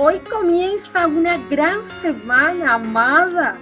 [0.00, 3.58] Hoy comienza una gran semana, amada.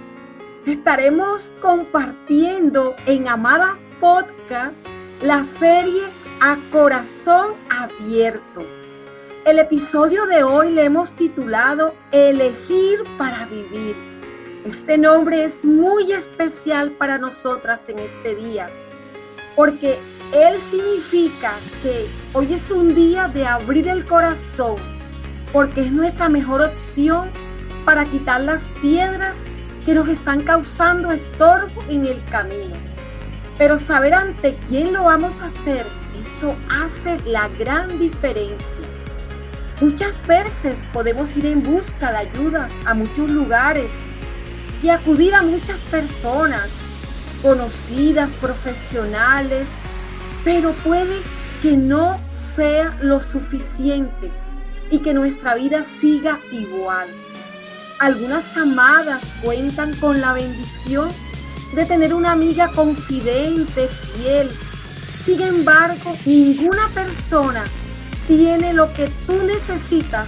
[0.67, 4.75] Estaremos compartiendo en Amada Podcast
[5.23, 6.03] la serie
[6.39, 8.63] A Corazón Abierto.
[9.45, 13.95] El episodio de hoy le hemos titulado Elegir para Vivir.
[14.63, 18.69] Este nombre es muy especial para nosotras en este día,
[19.55, 19.97] porque
[20.31, 24.96] él significa que hoy es un día de abrir el corazón,
[25.53, 27.29] porque es nuestra mejor opción
[27.85, 29.43] para quitar las piedras
[29.85, 32.75] que nos están causando estorbo en el camino.
[33.57, 35.87] Pero saber ante quién lo vamos a hacer,
[36.21, 38.75] eso hace la gran diferencia.
[39.79, 43.93] Muchas veces podemos ir en busca de ayudas a muchos lugares
[44.83, 46.73] y acudir a muchas personas,
[47.41, 49.69] conocidas, profesionales,
[50.43, 51.21] pero puede
[51.61, 54.31] que no sea lo suficiente
[54.91, 57.07] y que nuestra vida siga igual.
[57.99, 61.09] Algunas amadas cuentan con la bendición
[61.73, 64.49] de tener una amiga confidente, fiel.
[65.25, 67.63] Sin embargo, ninguna persona
[68.27, 70.27] tiene lo que tú necesitas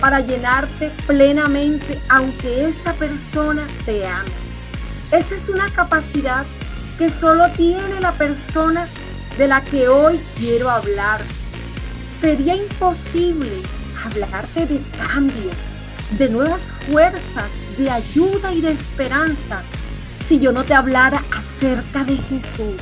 [0.00, 4.30] para llenarte plenamente, aunque esa persona te ame.
[5.10, 6.44] Esa es una capacidad
[6.98, 8.88] que solo tiene la persona
[9.38, 11.20] de la que hoy quiero hablar.
[12.20, 13.62] Sería imposible
[14.04, 15.56] hablarte de cambios,
[16.18, 19.62] de nuevas fuerzas, de ayuda y de esperanza
[20.26, 22.76] si yo no te hablara acerca de Jesús.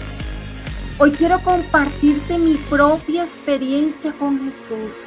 [0.98, 5.04] Hoy quiero compartirte mi propia experiencia con Jesús.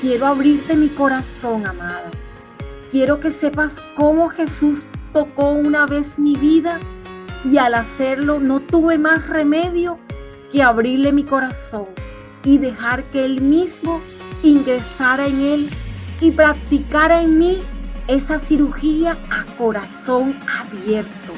[0.00, 2.10] Quiero abrirte mi corazón, amada.
[2.90, 6.78] Quiero que sepas cómo Jesús tocó una vez mi vida
[7.44, 9.98] y al hacerlo no tuve más remedio
[10.52, 11.86] que abrirle mi corazón
[12.44, 14.00] y dejar que Él mismo
[14.48, 15.70] ingresara en Él
[16.20, 17.58] y practicara en mí
[18.08, 21.34] esa cirugía a corazón abierto,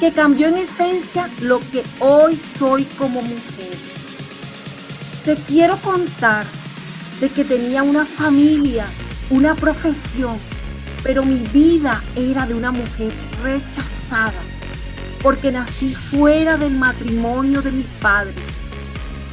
[0.00, 3.74] que cambió en esencia lo que hoy soy como mujer.
[5.24, 6.44] Te quiero contar
[7.20, 8.86] de que tenía una familia,
[9.30, 10.36] una profesión,
[11.02, 13.12] pero mi vida era de una mujer
[13.42, 14.32] rechazada
[15.24, 18.34] porque nací fuera del matrimonio de mi padre,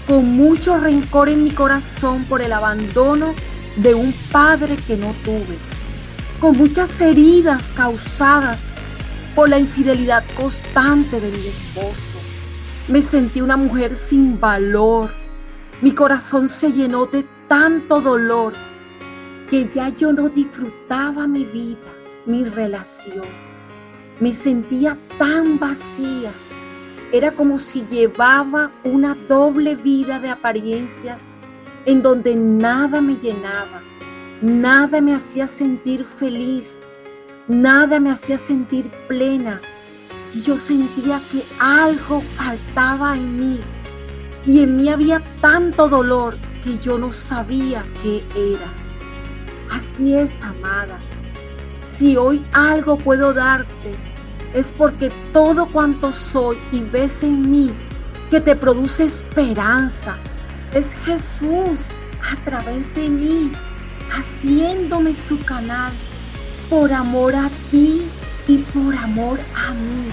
[0.07, 3.33] con mucho rencor en mi corazón por el abandono
[3.77, 5.57] de un padre que no tuve,
[6.39, 8.71] con muchas heridas causadas
[9.35, 12.17] por la infidelidad constante de mi esposo.
[12.87, 15.11] Me sentí una mujer sin valor.
[15.81, 18.53] Mi corazón se llenó de tanto dolor
[19.49, 21.93] que ya yo no disfrutaba mi vida,
[22.25, 23.51] mi relación
[24.21, 26.31] me sentía tan vacía.
[27.11, 31.27] Era como si llevaba una doble vida de apariencias
[31.85, 33.81] en donde nada me llenaba,
[34.41, 36.81] nada me hacía sentir feliz,
[37.47, 39.59] nada me hacía sentir plena.
[40.33, 43.59] Y yo sentía que algo faltaba en mí.
[44.45, 48.71] Y en mí había tanto dolor que yo no sabía qué era.
[49.69, 50.97] Así es, amada.
[51.83, 53.95] Si hoy algo puedo darte,
[54.53, 57.73] es porque todo cuanto soy y ves en mí
[58.29, 60.17] que te produce esperanza
[60.73, 61.95] es Jesús
[62.31, 63.51] a través de mí,
[64.11, 65.93] haciéndome su canal
[66.69, 68.09] por amor a ti
[68.47, 70.07] y por amor a mí.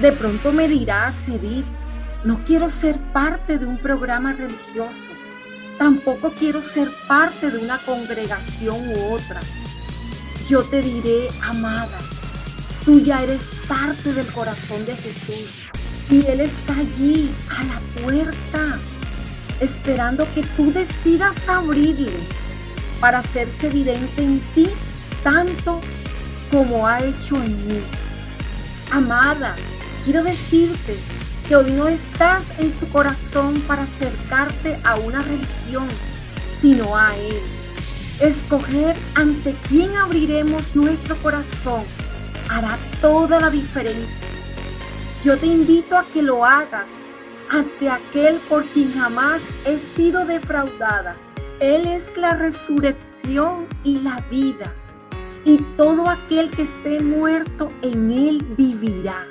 [0.00, 1.64] De pronto me dirás, Edith,
[2.24, 5.10] no quiero ser parte de un programa religioso,
[5.78, 9.40] tampoco quiero ser parte de una congregación u otra.
[10.48, 11.98] Yo te diré, amada,
[12.88, 15.68] Tú ya eres parte del corazón de Jesús
[16.10, 18.78] y Él está allí a la puerta,
[19.60, 22.14] esperando que tú decidas abrirle
[22.98, 24.70] para hacerse evidente en ti
[25.22, 25.82] tanto
[26.50, 27.82] como ha hecho en mí.
[28.90, 29.54] Amada,
[30.06, 30.96] quiero decirte
[31.46, 35.88] que hoy no estás en su corazón para acercarte a una religión,
[36.58, 37.38] sino a Él.
[38.18, 41.84] Escoger ante quién abriremos nuestro corazón
[42.48, 44.26] hará toda la diferencia.
[45.24, 46.88] Yo te invito a que lo hagas
[47.50, 51.16] ante aquel por quien jamás he sido defraudada.
[51.60, 54.72] Él es la resurrección y la vida.
[55.44, 59.26] Y todo aquel que esté muerto en Él vivirá.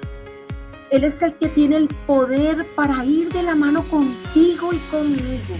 [0.89, 5.55] Él es el que tiene el poder para ir de la mano contigo y conmigo,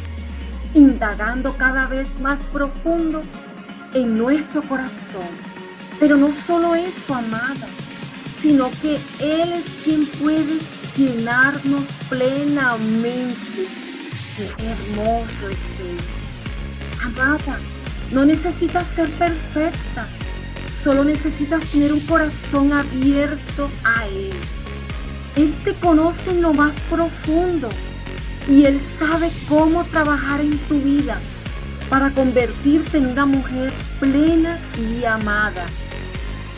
[0.73, 3.23] indagando cada vez más profundo
[3.93, 5.56] en nuestro corazón
[5.99, 7.67] pero no solo eso, amada,
[8.41, 10.59] sino que Él es quien puede
[10.95, 13.67] llenarnos plenamente.
[14.37, 15.97] Qué hermoso es Él.
[17.03, 17.59] Amada,
[18.11, 20.07] No necesitas ser perfecta,
[20.83, 24.31] solo necesitas tener un corazón abierto a Él.
[25.35, 27.69] Él te conoce en lo más profundo
[28.49, 31.19] y Él sabe cómo trabajar en tu vida
[31.89, 35.65] para convertirte en una mujer plena y amada.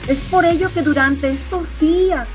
[0.09, 2.31] Es por ello que durante estos días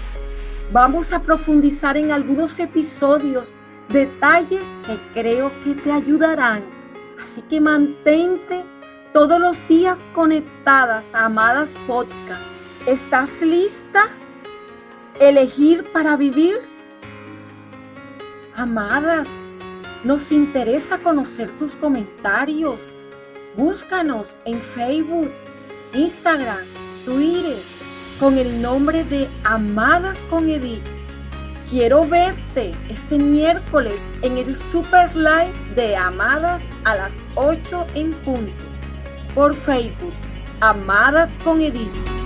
[0.71, 3.57] vamos a profundizar en algunos episodios,
[3.89, 6.65] detalles que creo que te ayudarán.
[7.21, 8.65] Así que mantente
[9.13, 12.45] todos los días conectadas Amadas Podcast.
[12.87, 14.05] ¿Estás lista?
[15.19, 16.61] ¿Elegir para vivir?
[18.55, 19.29] Amadas,
[20.05, 22.95] nos interesa conocer tus comentarios.
[23.57, 25.33] Búscanos en Facebook,
[25.93, 27.57] Instagram, Twitter
[28.19, 30.83] con el nombre de Amadas con Edith.
[31.69, 38.65] Quiero verte este miércoles en el Super Live de Amadas a las 8 en punto
[39.35, 40.15] por Facebook.
[40.61, 42.24] Amadas con Edith.